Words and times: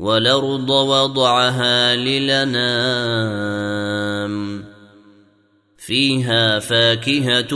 والأرض 0.00 0.70
وضعها 0.70 1.96
للنام. 1.96 3.60
فيها 5.78 6.58
فاكهة 6.58 7.54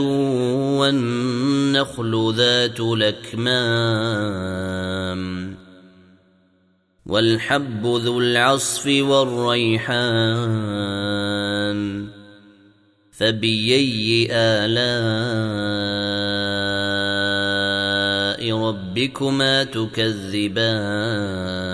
والنخل 0.78 2.34
ذات 2.36 2.80
الأكمام. 2.80 3.94
والحب 7.06 7.86
ذو 7.86 8.20
العصف 8.20 8.86
والريحان. 8.86 9.94
فبيي 13.12 14.28
آلاء 14.32 14.84
ربكما 18.58 19.64
تكذبان. 19.64 21.73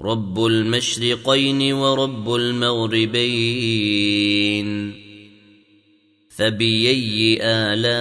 رب 0.00 0.46
المشرقين 0.46 1.72
ورب 1.72 2.34
المغربين. 2.34 3.48
فبأي 6.30 7.38
آلاء 7.42 7.98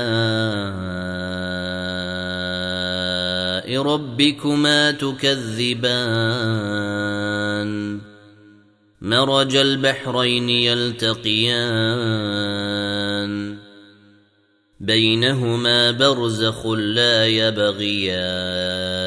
ربكما 3.82 4.92
تكذبان؟ 4.92 6.02
مرج 9.02 9.56
البحرين 9.56 10.50
يلتقيان. 10.50 11.68
بينهما 14.80 15.92
برزخ 15.92 16.68
لا 16.68 17.28
يبغيان. 17.28 19.07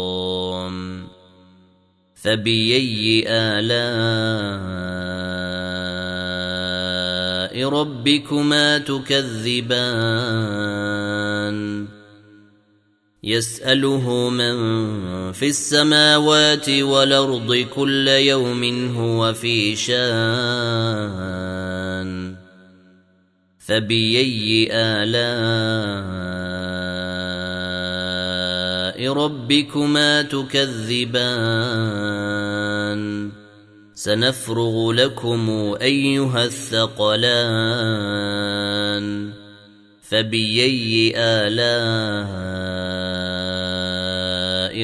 فباي 2.21 3.23
الاء 3.27 3.81
ربكما 7.69 8.77
تكذبان 8.77 10.01
يساله 13.23 14.29
من 14.29 14.55
في 15.31 15.47
السماوات 15.49 16.69
والارض 16.69 17.55
كل 17.55 18.07
يوم 18.07 18.95
هو 18.95 19.33
في 19.33 19.75
شان 19.75 20.01
فباي 23.59 24.69
الاء 24.71 26.30
ربكما 29.09 30.21
تكذبان. 30.21 31.31
سنفرغ 33.93 34.91
لكم 34.91 35.75
أيها 35.81 36.45
الثقلان. 36.45 37.31
فباي 40.01 41.13
آلاء 41.15 42.81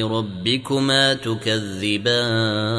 ربكما 0.08 1.14
تكذبان. 1.14 2.78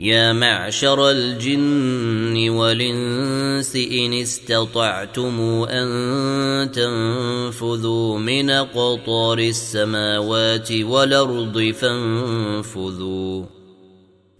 يا 0.00 0.32
معشر 0.32 1.10
الجن 1.10 2.48
والإنس 2.48 3.76
إن 3.76 4.12
استطعتم 4.12 5.40
أن 5.70 6.70
تنفذوا 6.70 8.18
من 8.18 8.50
قطار 8.50 9.38
السماوات 9.38 10.72
والأرض 10.72 11.74
فانفذوا. 11.80 13.44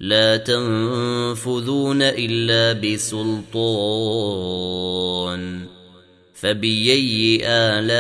لا 0.01 0.37
تنفذون 0.37 2.03
إلا 2.03 2.73
بسلطان. 2.73 3.79
فباي 6.35 7.41
آلاء 7.45 7.99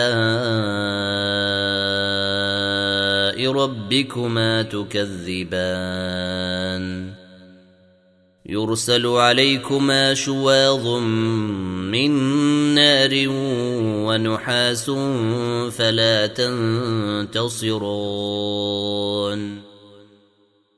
ربكما 3.52 4.62
تكذبان. 4.62 6.18
يرسل 8.48 9.06
عليكما 9.06 10.14
شواظ 10.14 10.86
من 11.92 12.10
نار 12.74 13.24
ونحاس 14.08 14.90
فلا 15.70 16.26
تنتصرون. 16.26 17.78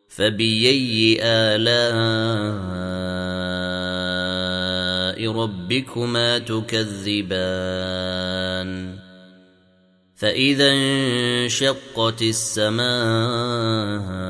فبأي 0.09 1.19
آلاء 1.23 1.71
ربكما 5.33 6.39
تكذبان. 6.39 7.41
فإذا 10.17 10.73
انشقت 10.73 12.23
السماء 12.23 14.30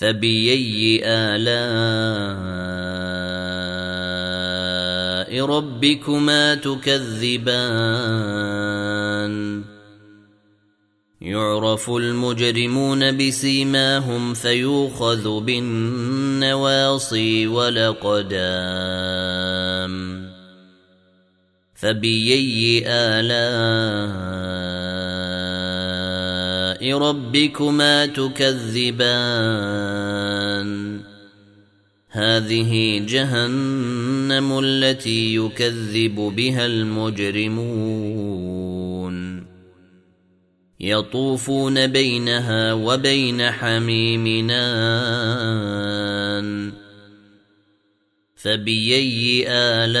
فبأي 0.00 1.00
آلاء 1.04 2.40
ربكما 5.44 6.54
تكذبان 6.54 7.50
يعرف 11.20 11.90
المجرمون 11.90 13.16
بسيماهم 13.16 14.34
فيوخذ 14.34 15.40
بالنواصي 15.40 17.46
ولقدام 17.46 18.30
فبأي 21.74 22.82
آلاء 22.86 24.39
ربكما 26.82 28.06
تكذبان. 28.06 29.00
هذه 32.10 33.02
جهنم 33.08 34.58
التي 34.64 35.34
يكذب 35.34 36.14
بها 36.14 36.66
المجرمون. 36.66 37.90
يطوفون 40.80 41.86
بينها 41.86 42.72
وبين 42.72 43.50
حميمنا. 43.50 44.70
فبأي 48.36 49.44
آلاء 49.48 50.00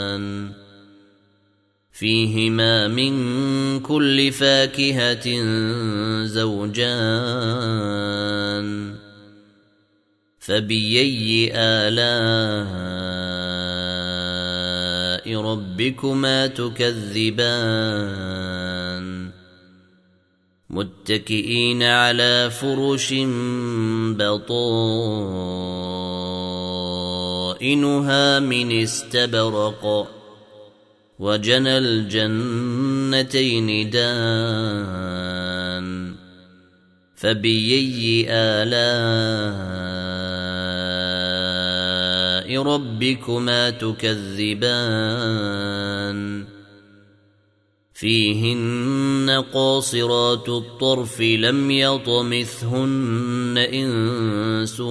فيهما 2.01 2.87
من 2.87 3.13
كل 3.79 4.31
فاكهة 4.31 5.43
زوجان. 6.25 6.95
فبأي 10.39 11.51
آلاء 11.55 12.01
ربكما 15.41 16.47
تكذبان. 16.47 17.61
متكئين 20.69 21.83
على 21.83 22.49
فرش 22.51 23.13
بطائنها 24.17 24.79
من 28.39 28.81
استبرق. 28.81 30.20
وجنى 31.21 31.77
الجنتين 31.77 33.69
دان 33.89 35.87
فبأي 37.15 38.25
آلاء 38.29 38.81
ربكما 42.63 43.69
تكذبان 43.69 44.91
فيهن 47.93 49.43
قاصرات 49.53 50.49
الطرف 50.49 51.21
لم 51.21 51.71
يطمثهن 51.71 53.57
إنس 53.73 54.81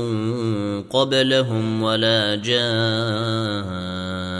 قبلهم 0.91 1.83
ولا 1.83 2.37
جان 2.37 4.39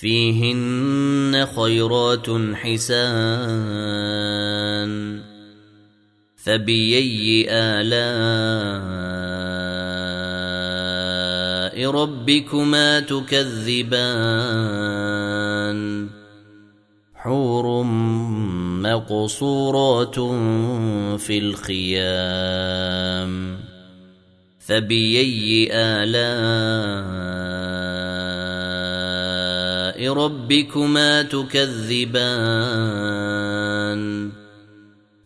فيهن 0.00 1.46
خيرات 1.56 2.26
حسان 2.54 3.20
فبأي 6.36 7.46
آلاء 7.50 8.00
ربكما 11.90 13.00
تكذبان 13.00 14.20
حور 17.14 17.82
مقصورات 18.82 20.18
في 21.20 21.38
الخيام 21.38 22.80
فبأي 24.58 25.68
آلاء 25.72 27.29
ربكما 30.08 31.22
تكذبان. 31.22 32.30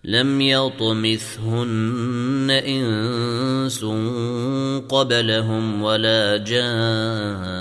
لم 0.05 0.41
يطمثهن 0.41 2.51
إنس 2.51 3.85
قبلهم 4.89 5.83
ولا 5.83 6.37
جان. 6.37 7.55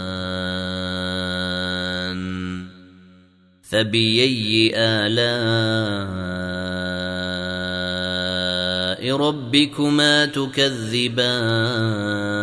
فبأي 3.64 4.74
آلاء 4.76 6.44
ربكما 9.18 10.26
تكذبان. 10.26 12.43